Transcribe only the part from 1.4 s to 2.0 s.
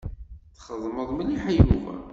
a Yuba.